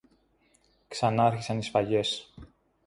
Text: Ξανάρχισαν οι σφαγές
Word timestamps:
Ξανάρχισαν 0.89 1.57
οι 1.57 1.61
σφαγές 1.63 2.33